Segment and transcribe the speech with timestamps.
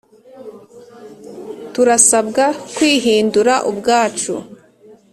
[1.73, 4.33] “turasabwa kwihindura ubwacu.”